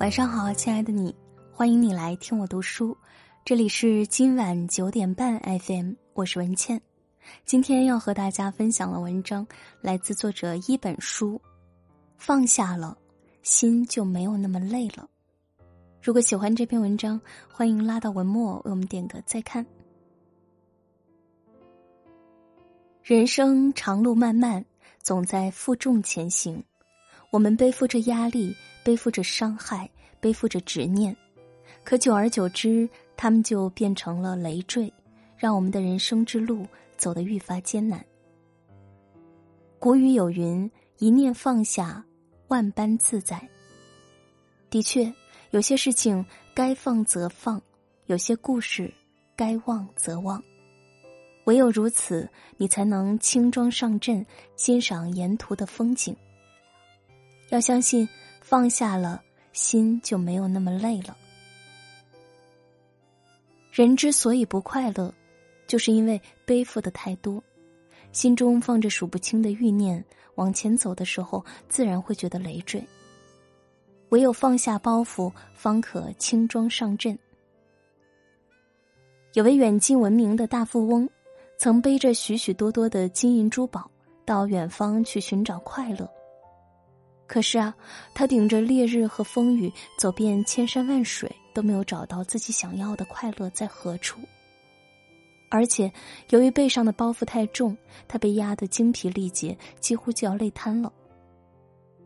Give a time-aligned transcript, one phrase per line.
[0.00, 1.14] 晚上好，亲爱的你，
[1.52, 2.96] 欢迎你来听我读书。
[3.44, 6.80] 这里是今晚九点半 FM，我是文倩。
[7.44, 9.46] 今天要和大家分享的文章
[9.82, 11.38] 来自作者一本书，
[12.16, 12.96] 放下了，
[13.42, 15.06] 心就没有那么累了。
[16.00, 17.20] 如果喜欢这篇文章，
[17.52, 19.66] 欢迎拉到文末为我们点个再看。
[23.02, 24.64] 人生长路漫漫，
[25.02, 26.64] 总在负重前行。
[27.30, 28.56] 我们背负着压力，
[28.90, 31.16] 背负着伤害，背负着执念，
[31.84, 34.92] 可久而久之，他们就变成了累赘，
[35.36, 38.04] 让我们的人生之路走得愈发艰难。
[39.78, 42.04] 古语有云：“一念放下，
[42.48, 43.40] 万般自在。”
[44.68, 45.14] 的确，
[45.52, 47.62] 有些事情该放则放，
[48.06, 48.92] 有些故事
[49.36, 50.42] 该忘则忘。
[51.44, 54.26] 唯有如此，你才能轻装上阵，
[54.56, 56.12] 欣赏沿途的风景。
[57.50, 58.08] 要相信，
[58.50, 61.16] 放下了心就没有那么累了。
[63.70, 65.14] 人之所以不快乐，
[65.68, 67.40] 就是因为背负的太多，
[68.10, 72.84] 心中放着数不清的欲念，往前走的时候自然会觉得累赘。
[74.08, 77.16] 唯有放下包袱，方可轻装上阵。
[79.34, 81.08] 有位远近闻名的大富翁，
[81.56, 83.88] 曾背着许许多多的金银珠宝，
[84.24, 86.10] 到远方去寻找快乐。
[87.30, 87.72] 可是啊，
[88.12, 94.18] 他顶着烈日和风雨，走遍千山万水，都没有找到自己想要的快乐在何处。
[95.48, 95.92] 而且，
[96.30, 97.76] 由于背上的包袱太重，
[98.08, 100.92] 他被压得精疲力竭，几乎就要累瘫了。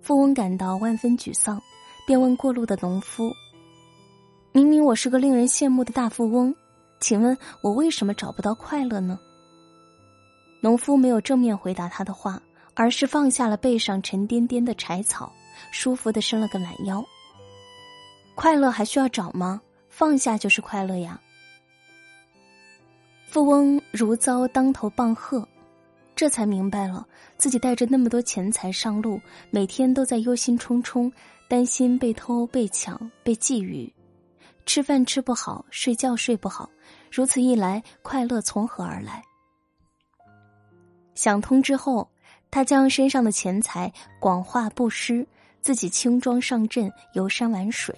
[0.00, 1.60] 富翁感到万分沮丧，
[2.06, 3.30] 便问过路的农夫
[4.52, 6.54] ：“明明我是个令人羡慕的大富翁，
[6.98, 9.20] 请问我为什么找不到快乐呢？”
[10.64, 12.40] 农夫没有正面回答他的话。
[12.80, 15.30] 而是放下了背上沉甸甸的柴草，
[15.70, 17.04] 舒服的伸了个懒腰。
[18.34, 19.60] 快乐还需要找吗？
[19.90, 21.20] 放下就是快乐呀。
[23.26, 25.46] 富翁如遭当头棒喝，
[26.16, 29.20] 这才明白了自己带着那么多钱财上路，
[29.50, 31.12] 每天都在忧心忡忡，
[31.48, 33.92] 担心被偷、被抢、被觊觎，
[34.64, 36.70] 吃饭吃不好，睡觉睡不好，
[37.12, 39.22] 如此一来，快乐从何而来？
[41.14, 42.10] 想通之后。
[42.50, 45.26] 他将身上的钱财广化布施，
[45.60, 47.94] 自己轻装上阵游山玩水，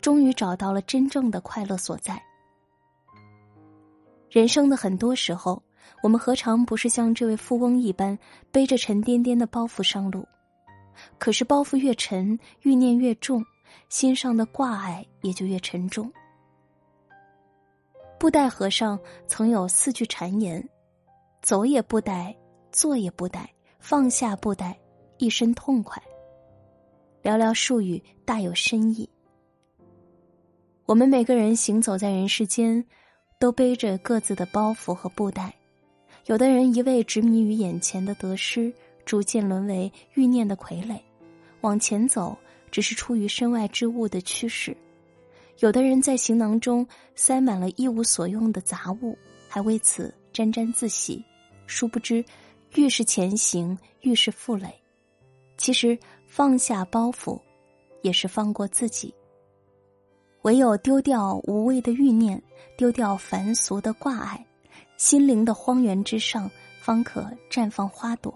[0.00, 2.22] 终于找到了真正的快乐所在。
[4.30, 5.62] 人生的很多时候，
[6.02, 8.18] 我们何尝不是像这位富翁一般，
[8.50, 10.26] 背着沉甸甸的包袱上路？
[11.18, 13.44] 可是包袱越沉，欲念越重，
[13.88, 16.12] 心上的挂碍也就越沉重。
[18.18, 20.66] 布袋和尚曾有四句禅言
[21.42, 22.34] ：“走也不带，
[22.70, 23.48] 坐也不带。”
[23.86, 24.74] 放下布袋，
[25.18, 26.02] 一身痛快。
[27.22, 29.06] 寥寥数语，大有深意。
[30.86, 32.82] 我们每个人行走在人世间，
[33.38, 35.54] 都背着各自的包袱和布袋。
[36.24, 38.72] 有的人一味执迷于眼前的得失，
[39.04, 40.98] 逐渐沦为欲念的傀儡，
[41.60, 42.34] 往前走
[42.70, 44.74] 只是出于身外之物的驱使。
[45.58, 49.14] 有的人在行囊中塞满了一无所用的杂物，
[49.46, 51.22] 还为此沾沾自喜，
[51.66, 52.24] 殊不知。
[52.74, 54.72] 越是前行，越是负累。
[55.56, 57.40] 其实放下包袱，
[58.02, 59.14] 也是放过自己。
[60.42, 62.42] 唯有丢掉无谓的欲念，
[62.76, 64.44] 丢掉凡俗的挂碍，
[64.96, 68.34] 心灵的荒原之上，方可绽放花朵。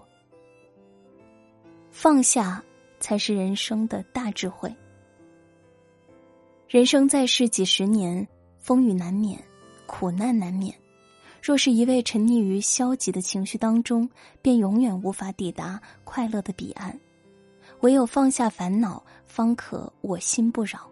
[1.91, 2.63] 放下，
[2.99, 4.73] 才是人生的大智慧。
[6.67, 8.27] 人生在世几十年，
[8.57, 9.43] 风雨难免，
[9.85, 10.73] 苦难难免。
[11.41, 14.09] 若是一味沉溺于消极的情绪当中，
[14.41, 16.97] 便永远无法抵达快乐的彼岸。
[17.81, 20.89] 唯有放下烦恼，方可我心不扰。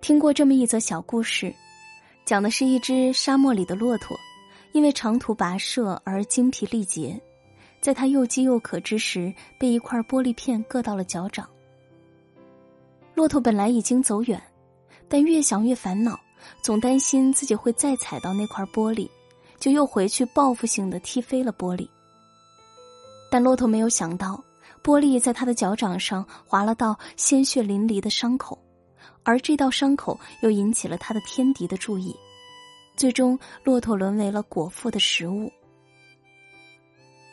[0.00, 1.52] 听过这么一则小故事，
[2.24, 4.16] 讲的是一只沙漠里的骆驼，
[4.72, 7.20] 因为长途跋涉而精疲力竭，
[7.80, 11.48] 在它又饥又渴之时，被一块玻璃片硌到了脚掌。
[13.14, 14.40] 骆驼本来已经走远，
[15.08, 16.18] 但越想越烦恼。
[16.62, 19.08] 总担心自己会再踩到那块玻璃，
[19.58, 21.88] 就又回去报复性的踢飞了玻璃。
[23.30, 24.42] 但骆驼没有想到，
[24.82, 28.58] 玻璃在他的脚掌上划了道鲜血淋漓的伤口，
[29.22, 32.14] 而这道伤口又引起了他的天敌的注意，
[32.96, 35.50] 最终骆驼沦为了果腹的食物。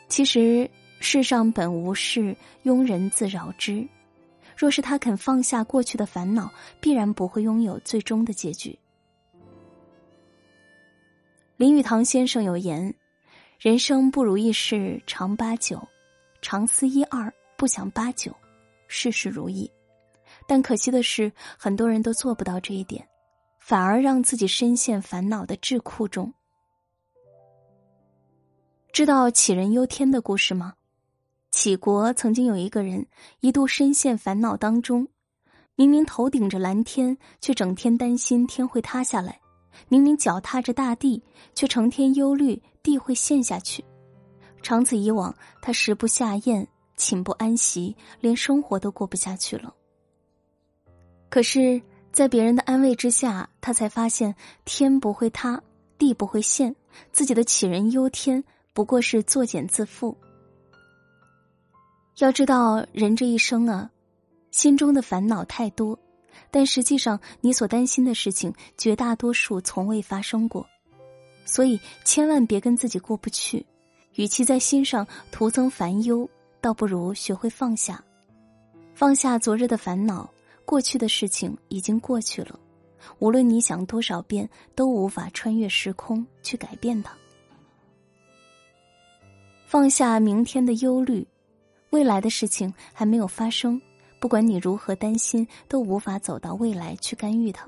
[0.07, 0.69] 其实
[0.99, 3.87] 世上本无事，庸人自扰之。
[4.57, 6.51] 若是他肯放下过去的烦恼，
[6.81, 8.77] 必然不会拥有最终的结局。
[11.59, 12.95] 林语堂先生有言
[13.59, 15.85] ：“人生不如意事常八九，
[16.41, 18.33] 常思一二，不想八九，
[18.87, 19.69] 事事如意。”
[20.47, 23.05] 但可惜的是，很多人都做不到这一点，
[23.59, 26.33] 反而让自己深陷烦恼的智库中。
[28.93, 30.75] 知道杞人忧天的故事吗？
[31.51, 33.05] 杞国曾经有一个人
[33.41, 35.05] 一度深陷烦恼当中，
[35.75, 39.38] 明明头顶着蓝天，却整天担心天会塌下来；
[39.87, 41.21] 明明脚踏着大地，
[41.55, 43.83] 却成天忧虑地会陷下去。
[44.61, 46.67] 长此以往，他食不下咽，
[46.97, 49.73] 寝不安席，连生活都过不下去了。
[51.29, 51.81] 可是，
[52.11, 54.35] 在别人的安慰之下，他才发现
[54.65, 55.61] 天不会塌，
[55.97, 56.75] 地不会陷，
[57.11, 58.43] 自己的杞人忧天
[58.73, 60.13] 不过是作茧自缚。
[62.17, 63.89] 要知道，人这一生啊，
[64.51, 65.97] 心中的烦恼太多，
[66.51, 70.65] 但实际上你所担心的事情，绝大多数从未发生过，
[71.45, 73.65] 所以千万别跟自己过不去。
[74.15, 78.03] 与其在心上徒增烦忧，倒不如学会放下，
[78.93, 80.29] 放下昨日的烦恼，
[80.65, 82.59] 过去的事情已经过去了，
[83.19, 87.13] 无论你想多少遍，都无法穿越时空去改变它。
[89.65, 91.25] 放下明天的忧虑。
[91.91, 93.81] 未来的事情还没有发生，
[94.19, 97.67] 不管你如何担心，都无法走到未来去干预它。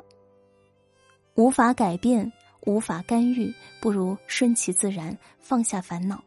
[1.36, 2.31] 无法改变，
[2.65, 6.21] 无法干预，不如顺其自然，放下烦恼，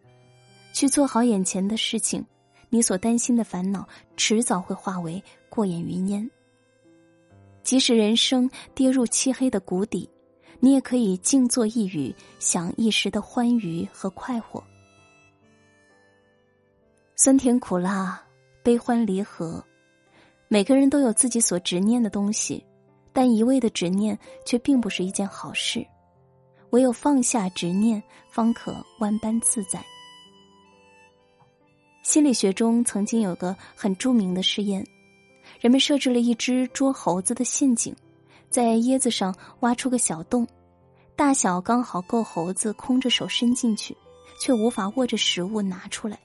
[0.73, 2.25] 去做好眼前的事情。
[2.71, 3.87] 你所担心的烦恼，
[4.17, 6.29] 迟早会化为过眼云烟。
[7.63, 10.09] 即使人生跌入漆黑的谷底，
[10.59, 14.65] 你也可以静坐一隅，享一时的欢愉和快活。
[17.15, 18.21] 酸甜苦辣，
[18.63, 19.65] 悲欢离合，
[20.49, 22.65] 每个人都有自己所执念的东西，
[23.13, 25.85] 但一味的执念却并不是一件好事。
[26.71, 29.85] 唯有放下执念，方可万般自在。
[32.03, 34.87] 心理学中曾经有个很著名的试验，
[35.61, 37.95] 人们设置了一只捉猴子的陷阱，
[38.51, 40.47] 在椰子上挖出个小洞，
[41.17, 43.97] 大小刚好够猴子空着手伸进去，
[44.39, 46.19] 却无法握着食物拿出来。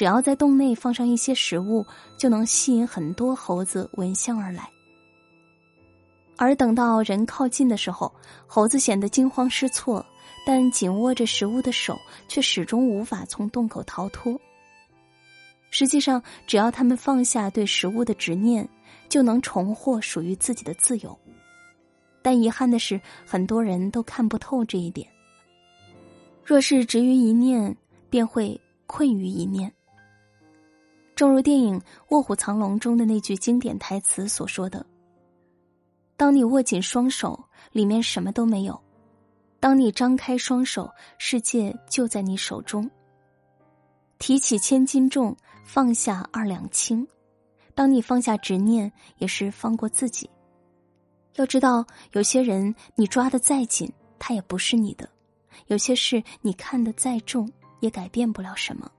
[0.00, 1.84] 只要在洞内放上一些食物，
[2.16, 4.66] 就能吸引很多猴子闻香而来。
[6.38, 8.10] 而等到人靠近的时候，
[8.46, 10.02] 猴子显得惊慌失措，
[10.46, 14.40] 但紧握着食物的手却始终无法从洞口逃脱。
[15.70, 18.66] 实际上，只要他们放下对食物的执念，
[19.06, 21.14] 就能重获属于自己的自由。
[22.22, 25.06] 但遗憾的是，很多人都看不透这一点。
[26.42, 27.76] 若是执于一念，
[28.08, 29.70] 便会困于一念。
[31.20, 31.78] 正如电影
[32.08, 34.86] 《卧虎藏龙》中的那句经典台词所说的
[36.16, 37.38] ：“当你握紧双手，
[37.72, 38.72] 里面什么都没有；
[39.60, 42.90] 当你张开双手，世界就在你手中。
[44.18, 47.06] 提起千斤重，放下二两轻。
[47.74, 50.30] 当你放下执念，也是放过自己。
[51.34, 55.04] 要知道，有些人你抓得再紧，他也不是你的；
[55.66, 57.46] 有些事你看得再重，
[57.80, 58.90] 也改变不了什么。”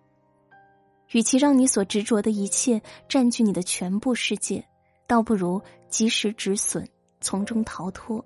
[1.12, 4.63] 与其让你所执着的一切占据你的全部世界，
[5.08, 6.88] 倒不如及时止损，
[7.19, 8.24] 从中逃脱。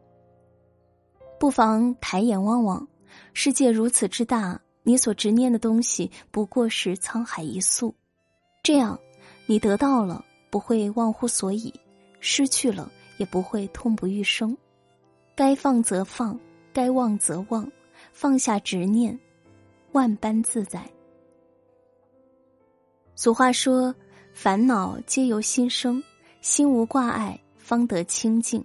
[1.40, 2.88] 不妨抬眼望望，
[3.34, 7.94] 世界如此之大，你所执念的东西不过是沧海一粟。
[8.64, 9.00] 这样，
[9.46, 11.74] 你得到了不会忘乎所以，
[12.20, 14.56] 失去了也不会痛不欲生。
[15.36, 16.40] 该放则放，
[16.72, 17.70] 该忘则忘，
[18.14, 19.20] 放下执念，
[19.92, 20.90] 万般自在。
[23.16, 23.96] 俗话说
[24.34, 26.04] ：“烦恼皆由心生，
[26.42, 28.64] 心无挂碍，方得清净。”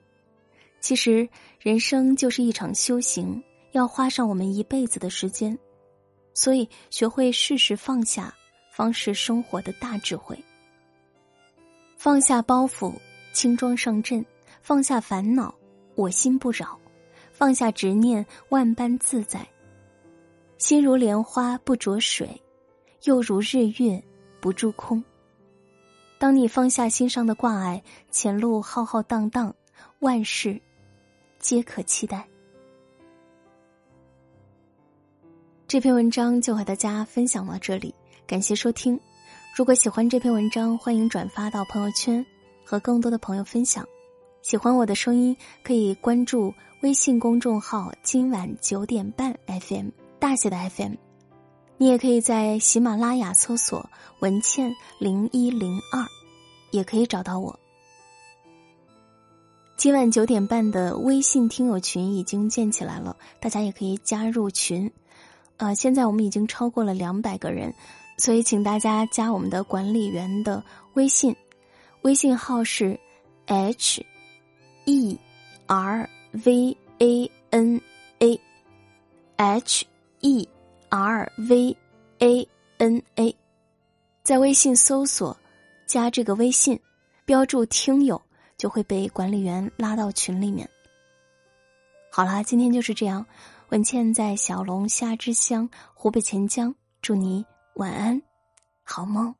[0.81, 1.29] 其实，
[1.61, 3.41] 人生就是一场修行，
[3.71, 5.57] 要花上我们一辈子的时间。
[6.35, 8.35] 所以，学会适时放下，
[8.73, 10.37] 方是生活的大智慧。
[11.97, 12.93] 放下包袱，
[13.33, 14.21] 轻装上阵；
[14.63, 15.55] 放下烦恼，
[15.95, 16.77] 我心不扰；
[17.31, 19.47] 放下执念，万般自在。
[20.59, 22.43] 心如莲花不着水，
[23.05, 24.03] 又如日月。
[24.41, 25.03] 不住空。
[26.19, 29.55] 当你放下心上的挂碍，前路浩浩荡荡，
[30.01, 30.61] 万事
[31.39, 32.27] 皆可期待。
[35.67, 37.95] 这篇文章就和大家分享到这里，
[38.27, 38.99] 感谢收听。
[39.57, 42.25] 如果喜欢这篇文章，欢迎转发到朋友圈，
[42.65, 43.87] 和更多的朋友分享。
[44.43, 51.10] 喜欢我的声音，可以关注微信公众号“今晚九点半 FM” 大写的 FM。
[51.81, 53.89] 你也可以在喜马拉雅搜索
[54.21, 56.07] “文倩零一零二”，
[56.73, 57.59] 也可以找到我。
[59.79, 64.93] 今晚九点半的微信听友群已经建起来了，大家也可以加入群。
[65.57, 67.73] 呃，现在我们已经超过了两百个人，
[68.19, 71.35] 所以请大家加我们的管理员的微信，
[72.03, 73.01] 微信号是
[73.47, 74.05] H
[74.85, 75.19] E
[75.67, 77.81] R V A N
[78.19, 78.39] A
[79.39, 79.87] H
[80.21, 80.47] E
[80.91, 81.77] R V
[82.19, 83.37] A N A，
[84.25, 85.37] 在微信搜索
[85.87, 86.79] 加这个微信，
[87.25, 88.21] 标注听友，
[88.57, 90.69] 就会被管理员拉到群里面。
[92.11, 93.25] 好啦，今天就是这样。
[93.69, 98.21] 文倩在小龙虾之乡湖北潜江，祝你晚安，
[98.83, 99.33] 好梦。